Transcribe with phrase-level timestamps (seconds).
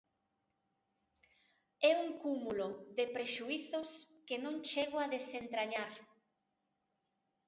[1.89, 2.67] É un cúmulo
[2.97, 3.89] de prexuízos
[4.27, 5.91] que non chego a desentrañar.